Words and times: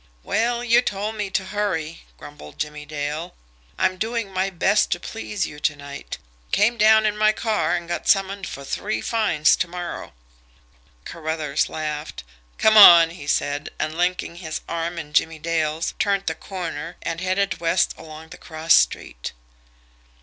"Well, 0.23 0.63
you 0.63 0.81
told 0.81 1.13
me 1.15 1.29
to 1.29 1.45
hurry," 1.53 2.05
grumbled 2.17 2.57
Jimmie 2.57 2.87
Dale. 2.87 3.35
"I'm 3.77 3.97
doing 3.99 4.31
my 4.33 4.49
best 4.49 4.89
to 4.93 4.99
please 4.99 5.45
you 5.45 5.59
to 5.59 5.75
night. 5.75 6.17
Came 6.51 6.75
down 6.79 7.05
in 7.05 7.15
my 7.15 7.31
car, 7.31 7.75
and 7.75 7.87
got 7.87 8.07
summoned 8.07 8.47
for 8.47 8.63
three 8.65 8.99
fines 8.99 9.55
to 9.57 9.67
morrow." 9.67 10.13
Carruthers 11.05 11.69
laughed. 11.69 12.23
"Come 12.57 12.77
on," 12.77 13.11
he 13.11 13.27
said; 13.27 13.69
and, 13.77 13.95
linking 13.95 14.37
his 14.37 14.61
arm 14.67 14.97
in 14.97 15.13
Jimmie 15.13 15.37
Dale's, 15.37 15.93
turned 15.99 16.25
the 16.25 16.33
corner, 16.33 16.97
and 17.03 17.21
headed 17.21 17.59
west 17.59 17.93
along 17.95 18.29
the 18.29 18.39
cross 18.39 18.73
street. 18.73 19.33